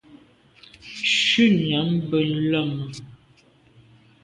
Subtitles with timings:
[1.17, 2.19] Shutnyàm be
[2.49, 2.85] leme.